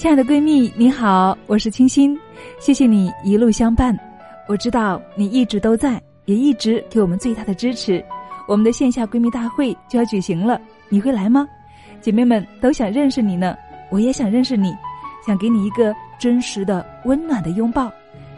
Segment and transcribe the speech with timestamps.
[0.00, 2.18] 亲爱的闺蜜，你好，我是清新，
[2.58, 3.94] 谢谢你一路相伴。
[4.48, 8.02] 我知道你一直都在，也一直给我们最大的支持。
[8.48, 11.46] 我们的线下闺蜜大会就要举行了，你会来吗？
[12.00, 13.54] 姐妹们都想认识你呢，
[13.90, 14.74] 我也想认识你，
[15.26, 17.92] 想给你一个真实的、温暖的拥抱。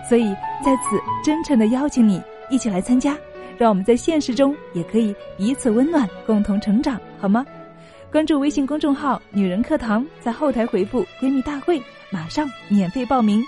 [0.09, 3.17] 所以在此真诚的邀请你一起来参加，
[3.57, 7.47] 让我们在现实中也可以彼此温暖，共同成长，好吗？
[8.13, 13.43] 关注微信公众号“女人课堂”，在后台回复“闺蜜大会”，马上免费报名。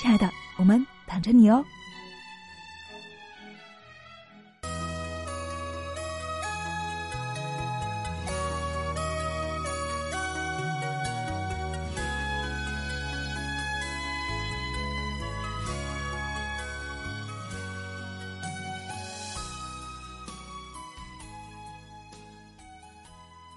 [0.00, 0.26] 亲爱的，
[0.56, 1.62] 我们等着你哦。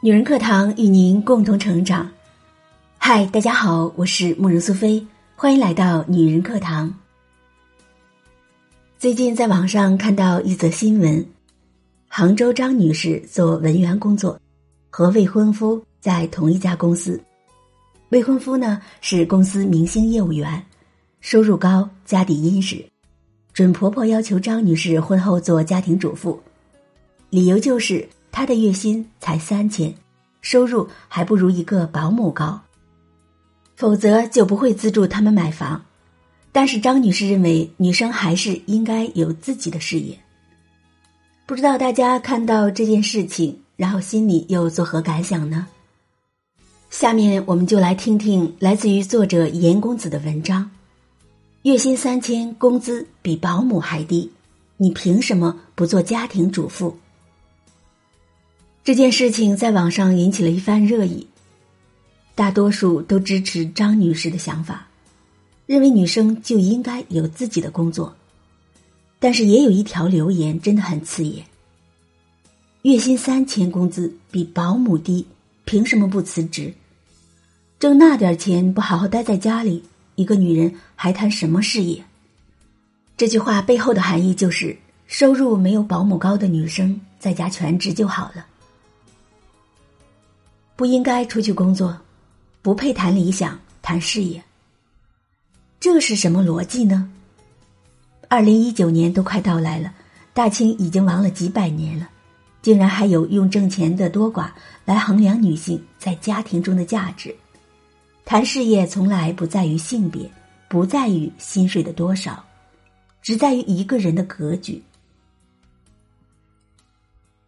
[0.02, 2.10] 女人课堂与您共同成长。
[2.98, 6.94] 嗨，大家好，我是慕容苏菲，欢迎来到女人课堂。
[8.98, 11.26] 最近在网上看到一则新闻：
[12.08, 14.40] 杭州张女士做文员工作，
[14.90, 17.22] 和未婚夫在同一家公司。
[18.08, 20.66] 未婚夫呢是公司明星业务员，
[21.20, 22.82] 收入高，家底殷实。
[23.52, 26.42] 准婆婆要求张女士婚后做家庭主妇，
[27.30, 28.08] 理由就是。
[28.32, 29.94] 他的月薪才三千，
[30.42, 32.62] 收入还不如一个保姆高，
[33.76, 35.84] 否则就不会资助他们买房。
[36.52, 40.18] 但是张女士认为，女生还是应该有自己的事业。
[41.46, 45.68] 不知道大家看到这件事情，然后心里又作何感想呢？
[46.90, 50.70] 下面我们就来听听来自于作者严公子的文章：
[51.62, 54.32] 月薪三千，工资比保姆还低，
[54.78, 56.98] 你凭什么不做家庭主妇？
[58.90, 61.28] 这件事情在网上引起了一番热议，
[62.34, 64.88] 大多数都支持张女士的想法，
[65.68, 68.16] 认为女生就应该有自己的工作。
[69.20, 71.46] 但是也有一条留言真的很刺眼：
[72.82, 75.24] 月薪三千，工资比保姆低，
[75.66, 76.74] 凭什么不辞职？
[77.78, 79.84] 挣那点钱不好好待在家里，
[80.16, 82.04] 一个女人还谈什么事业？
[83.16, 84.76] 这句话背后的含义就是，
[85.06, 88.48] 收入没有保姆高的女生在家全职就好了。
[90.80, 92.00] 不应该出去工作，
[92.62, 94.42] 不配谈理想、谈事业。
[95.78, 97.12] 这是什么逻辑呢？
[98.30, 99.94] 二零一九年都快到来了，
[100.34, 102.08] 大清已经亡了几百年了，
[102.62, 104.52] 竟然还有用挣钱的多寡
[104.86, 107.36] 来衡量女性在家庭中的价值。
[108.24, 110.32] 谈事业从来不在于性别，
[110.70, 112.42] 不在于薪水的多少，
[113.22, 114.82] 只在于一个人的格局。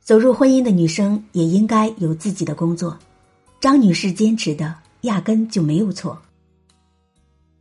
[0.02, 3.00] 走入婚姻的女生也应该有自己的工作。
[3.62, 6.20] 张女士坚持的压根就没有错。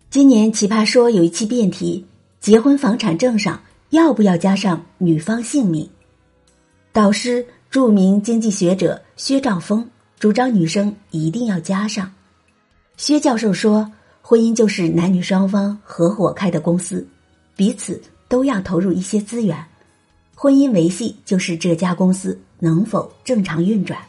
[0.09, 2.06] 今年奇葩说有一期辩题：
[2.41, 5.87] 结婚房产证上要不要加上女方姓名？
[6.91, 9.87] 导师、著名经济学者薛兆丰
[10.19, 12.10] 主张女生一定要加上。
[12.97, 17.06] 薛教授说，婚姻就是男女双方合伙开的公司，
[17.55, 19.62] 彼此都要投入一些资源，
[20.34, 24.00] 婚姻维系就是这家公司能否正常运转。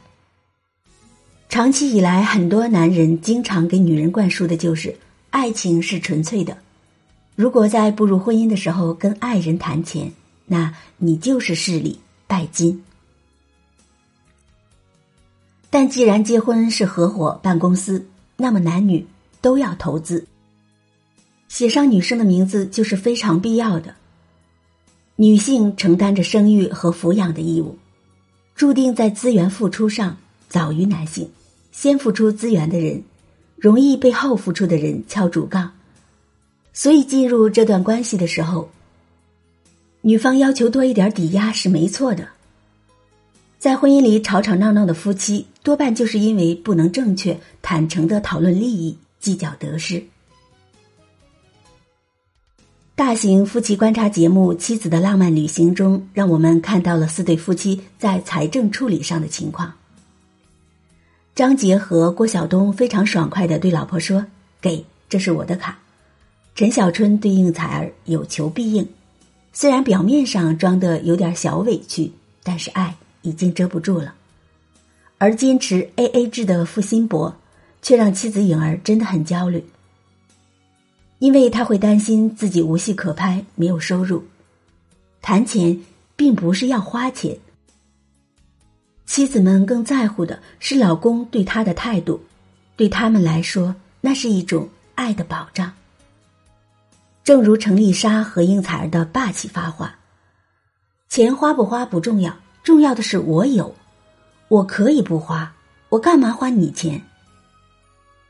[1.52, 4.96] 长期以来，很多男人经常给女人灌输的就是
[5.32, 6.58] 爱情是纯粹的。
[7.36, 10.14] 如果在步入婚姻的时候跟爱人谈钱，
[10.46, 12.82] 那你就是势利拜金。
[15.70, 18.08] 但既然结婚是合伙办公司，
[18.38, 19.06] 那么男女
[19.42, 20.26] 都要投资，
[21.50, 23.94] 写上女生的名字就是非常必要的。
[25.18, 27.78] 女性承担着生育和抚养的义务，
[28.56, 30.16] 注定在资源付出上
[30.48, 31.30] 早于男性。
[31.72, 33.04] 先付出资源的人，
[33.56, 35.72] 容易被后付出的人敲竹杠，
[36.74, 38.70] 所以进入这段关系的时候，
[40.02, 42.28] 女方要求多一点抵押是没错的。
[43.58, 50.04] 在婚姻里吵吵闹闹的夫妻，多半就是因为不能正确、坦诚的讨论利益，计较得失。
[52.96, 59.72] 大型夫妻观察节目《妻子的浪漫旅行》中，让我们看到了四对夫妻在财政处理上的情况。
[61.34, 64.26] 张杰和郭晓东非常爽快的对老婆说
[64.60, 65.80] ：“给，这是我的卡。”
[66.54, 68.86] 陈小春对应采儿有求必应，
[69.54, 72.12] 虽然表面上装的有点小委屈，
[72.44, 74.14] 但是爱已经遮不住了。
[75.18, 77.34] 而坚持 A A 制的付辛博，
[77.82, 79.64] 却让妻子颖儿真的很焦虑，
[81.20, 84.26] 因为他会担心自己无戏可拍，没有收入。
[85.22, 85.80] 谈钱
[86.18, 87.38] 并不是要花钱。
[89.12, 92.24] 妻子们更在乎的是老公对她的态度，
[92.78, 95.74] 对他们来说，那是一种爱的保障。
[97.22, 99.96] 正如程丽莎和应采儿的霸气发话
[101.12, 103.76] ：“钱花不花不重要，重要的是我有，
[104.48, 105.52] 我可以不花，
[105.90, 107.02] 我干嘛花你钱？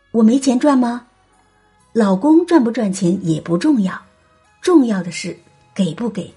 [0.10, 1.06] 我没钱赚吗？
[1.94, 4.02] 老公赚不赚钱也不重要，
[4.62, 5.38] 重要的是
[5.76, 6.34] 给不给。”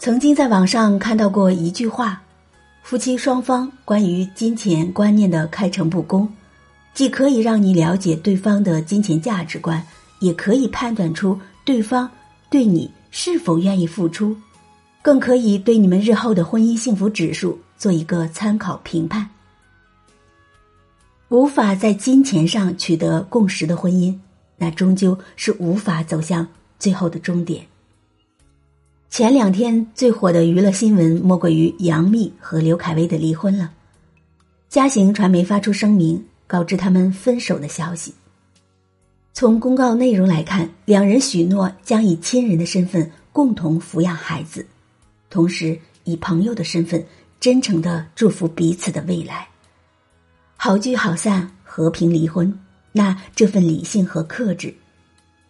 [0.00, 2.22] 曾经在网上看到过一句话：
[2.86, 6.32] 夫妻双方关于金钱观念的开诚布公，
[6.94, 9.84] 既可以让你了解对方的金钱价值观。
[10.20, 12.08] 也可以判断出对方
[12.48, 14.36] 对你是否愿意付出，
[15.02, 19.28] 更可以对你们日后的婚姻幸福指数做一个参考评判。
[21.28, 24.16] 无法在金钱上取得共识的婚姻，
[24.56, 26.46] 那终究是无法走向
[26.78, 27.66] 最后的终点。
[29.08, 33.72] 前两天最火的娱乐新闻莫过于杨幂和刘恺威的离婚了，
[34.68, 38.12] 嘉行传媒发出声明告知他们分手的消息。
[39.32, 44.66] 从公告内容来看，两人许诺将以亲人的身份共同抚养孩子，
[45.30, 47.02] 同时以朋友的身份
[47.40, 49.48] 真诚的祝福彼此的未来。
[50.56, 52.52] 好聚好散，和平离婚，
[52.92, 54.74] 那这份理性和克制，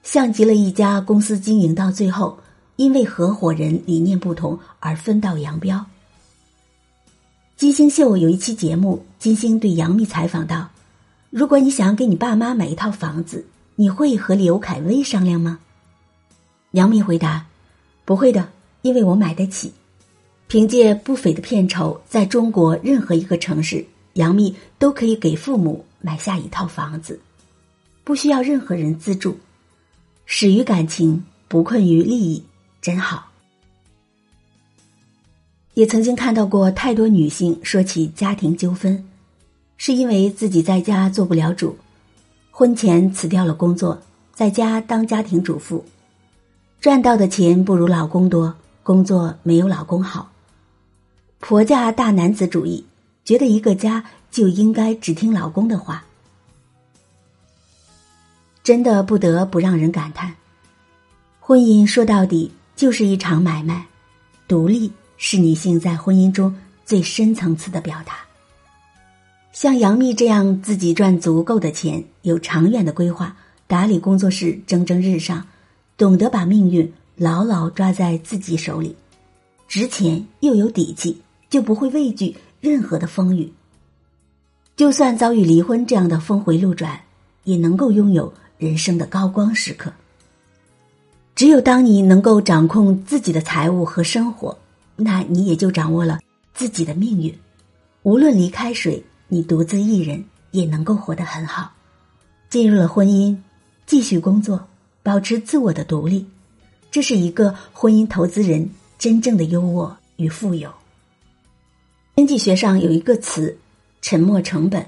[0.02, 2.38] 像极了一家公司经营到最后，
[2.76, 5.84] 因为合伙人理念不同而分道扬镳。
[7.56, 10.70] 金星秀有一期节目，金星对杨幂采访道
[11.30, 13.44] ：“如果你想给你爸妈买一套房子。”
[13.78, 15.58] 你会和刘恺威商量吗？
[16.70, 17.46] 杨幂回答
[18.06, 18.48] ：“不会的，
[18.80, 19.70] 因为我买得起。
[20.46, 23.84] 凭借不菲的片酬，在中国任何一个城市，
[24.14, 27.20] 杨幂都可以给父母买下一套房子，
[28.02, 29.36] 不需要任何人资助。
[30.24, 32.42] 始于感情，不困于利益，
[32.86, 33.26] 真好。”
[35.74, 39.04] 也曾经看到过太多女性说起家庭纠纷，
[39.76, 41.76] 是因为自己在家做不了主。
[42.52, 44.00] 婚前辞掉了工作，
[44.32, 45.84] 在家当家庭主妇，
[46.80, 48.54] 赚到的钱不如老公多，
[48.84, 50.30] 工作没有老公好。
[51.40, 52.86] 婆家大男子主义，
[53.24, 56.04] 觉得一个家就应该只听老公的话，
[58.62, 60.36] 真的不得不让人感叹：
[61.40, 63.86] 婚姻说到底就是一场买卖，
[64.46, 68.18] 独立是女性在婚姻中最深层次的表达。
[69.50, 73.34] 像杨幂这样自己赚足够的钱，有长远的规划，
[73.66, 75.46] 打理工作室蒸蒸日上，
[75.96, 78.94] 懂得把命运牢牢抓在自己手里，
[79.66, 83.50] 值钱又有底气，就不会畏惧任何的风雨。
[84.76, 87.00] 就算遭遇离婚这样的峰回路转，
[87.44, 89.90] 也能够拥有人生的高光时刻。
[91.36, 94.58] 只有当你能够掌控自己的财务和生活，
[94.96, 96.18] 那你也就掌握了
[96.52, 97.32] 自己的命运。
[98.02, 99.00] 无论离开谁。
[99.28, 101.72] 你独自一人也能够活得很好，
[102.48, 103.36] 进入了婚姻，
[103.84, 104.64] 继续工作，
[105.02, 106.24] 保持自我的独立，
[106.92, 110.72] 这是一个婚姻投资人真正的优渥与富有。
[112.14, 113.58] 经济学上有一个词
[114.00, 114.86] “沉没成本”，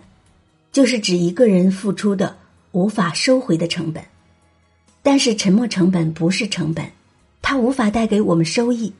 [0.70, 2.36] 就是指一个人付出的
[2.70, 4.00] 无法收回的成本。
[5.10, 6.84] 但是沉没成本不是成本，
[7.40, 8.92] 它无法带给我们收益。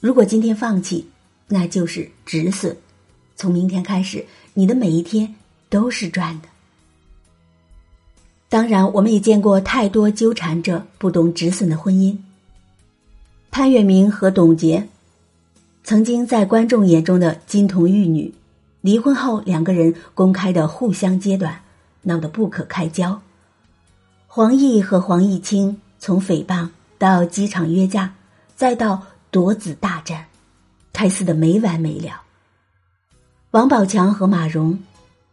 [0.00, 1.06] 如果今天放弃，
[1.48, 2.74] 那就是止损。
[3.36, 4.24] 从明天开始。
[4.54, 5.34] 你的每一天
[5.68, 6.48] 都是赚的。
[8.48, 12.16] 当然，我们也见过太多纠缠着不懂止损的婚姻。
[13.50, 14.88] 潘粤明和董洁
[15.82, 18.32] 曾经在观众眼中的金童玉女，
[18.80, 21.60] 离婚后两个人公开的互相揭短，
[22.00, 23.20] 闹得不可开交。
[24.36, 28.12] 黄奕和黄毅清从诽谤到机场约架，
[28.56, 29.00] 再到
[29.30, 30.26] 夺子大战，
[30.92, 32.20] 开撕的没完没了。
[33.52, 34.76] 王宝强和马蓉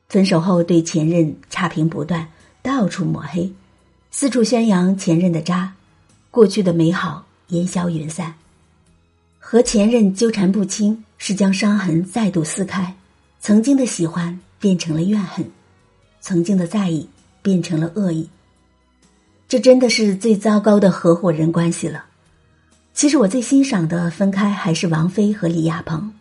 [0.08, 2.27] 分手后，对前任差评不断，
[2.62, 3.51] 到处抹黑，
[4.12, 5.74] 四处宣扬前任的渣，
[6.29, 8.36] 过去的美好烟消云散。
[9.39, 12.96] 和前任纠缠不清，是将伤痕再度撕开，
[13.39, 15.50] 曾经的喜欢变成了怨恨，
[16.20, 17.10] 曾经的在意
[17.41, 18.29] 变成了恶意。
[19.51, 22.05] 这真的是最糟糕的合伙人关系了。
[22.93, 26.13] 其实我最欣赏的分开还是王菲和李亚鹏。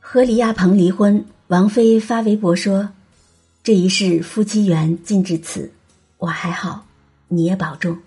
[0.00, 2.88] 和李亚鹏离婚，王菲发微博说
[3.62, 5.70] ：“这一世夫妻缘尽至此，
[6.16, 6.86] 我还好，
[7.28, 7.98] 你也保重。”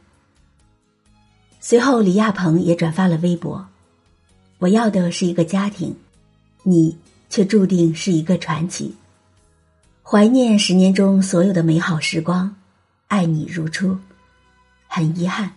[1.61, 3.67] 随后，李亚鹏也转发了微博
[4.57, 5.95] ：“我要的是一个家庭，
[6.63, 6.97] 你
[7.29, 8.95] 却注定是一个传奇。
[10.01, 12.55] 怀念十年中所有的美好时光，
[13.13, 13.95] 爱你如初。
[14.87, 15.51] 很遗憾，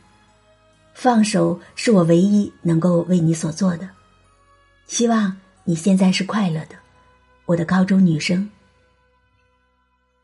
[0.93, 3.89] 放手是我唯一能够为你所做的。
[4.87, 5.35] 希望。”
[5.69, 6.77] 你现在是快乐的，
[7.45, 8.49] 我的高中女生。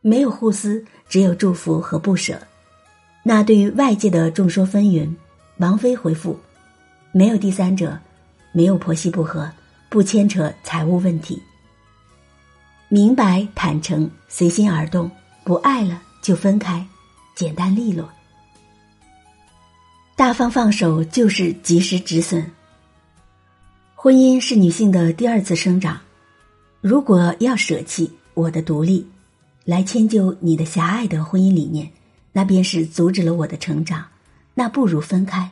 [0.01, 2.41] 没有互撕，只有祝福和不舍。
[3.25, 5.13] 那对于外界的众说纷纭，
[5.57, 6.39] 王菲回复：
[7.11, 7.99] 没有第三者，
[8.53, 9.51] 没有婆媳不和，
[9.89, 11.43] 不牵扯财务问题。
[12.89, 15.11] 明白坦诚，随心而动，
[15.43, 16.87] 不爱了就分开，
[17.35, 18.09] 简单利落。
[20.15, 22.49] 大方放手就是及时止损。
[23.95, 26.01] 婚姻是女性的第二次生长，
[26.81, 29.07] 如果要舍弃我的独立，
[29.65, 31.91] 来迁就你的狭隘的婚姻理念，
[32.33, 34.05] 那便是阻止了我的成长。
[34.55, 35.51] 那不如分开。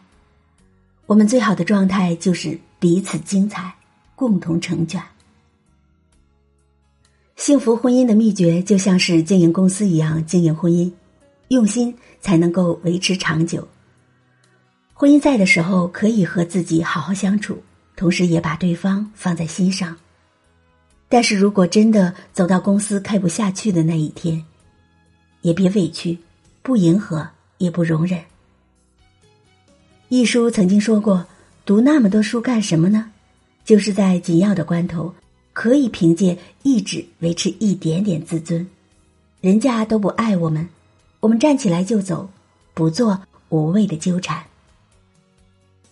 [1.06, 3.74] 我们最好的状态就是彼此精彩，
[4.14, 5.02] 共同成全。
[7.36, 10.92] 幸福婚姻的秘诀就像是经营公司一样经营婚姻，
[11.50, 13.66] 用心才能够维持长久。
[14.94, 17.60] 婚姻在的时候，可以和自己好好相处，
[17.96, 19.96] 同时也把对方放在心上。
[21.08, 24.44] 但是如果真的走到公司开不下去的那一天，
[25.40, 26.16] 也别委屈，
[26.62, 27.28] 不迎合
[27.58, 28.22] 也不容忍。
[30.08, 31.26] 一书曾经说过
[31.66, 33.10] ：“读那么多书干什么呢？
[33.64, 35.12] 就是在紧要的关头，
[35.52, 38.64] 可以凭借意志维持一点点自尊。
[39.40, 40.68] 人家都不爱我们，
[41.20, 42.28] 我们站起来就走，
[42.74, 44.42] 不做无谓的纠缠。”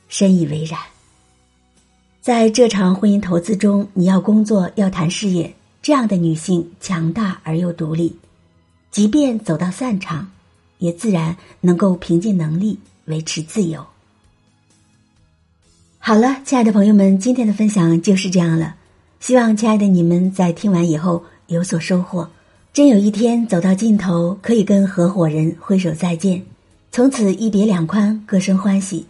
[0.08, 0.80] 深以为然。
[2.20, 8.14] 在这场婚姻投资中，你要工作，要谈事业，这样的女性强大而又独立，
[8.90, 10.30] 即便走到散场，
[10.78, 13.87] 也自然能够凭借能力维持自由。
[15.99, 18.75] 好了，亲爱的朋友们，今天的分享就是这样了。
[19.20, 22.28] 希望亲爱的你们在听完以后有所收获。
[22.78, 26.40] 真有一天走到尽头，可以跟合伙人挥手再见，
[26.92, 29.04] 从此一别两宽，各生欢喜。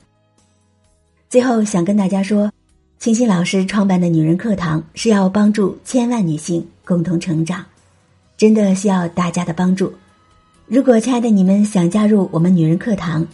[1.29, 2.51] 最后想跟大家说，
[2.99, 7.63] 清新老师创办的女人课堂是要帮助千万女性共同成长，
[8.39, 9.93] 真的需要大家的帮助。
[10.67, 13.27] 如果亲爱的你们想加入我们女人课堂，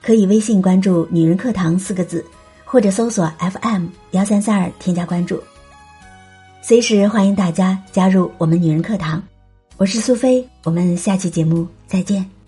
[0.00, 2.24] 可以微信关注“女人课堂”四个字，
[2.64, 5.38] 或者搜索 FM 幺三三二添加关注。
[6.62, 9.22] 随时欢迎大家加入我们女人课堂。
[9.78, 12.41] 我是苏菲，我们下期节目再见。